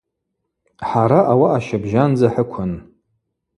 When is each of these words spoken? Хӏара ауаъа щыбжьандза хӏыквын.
Хӏара 0.87 1.19
ауаъа 1.31 1.59
щыбжьандза 1.65 2.27
хӏыквын. 2.33 2.73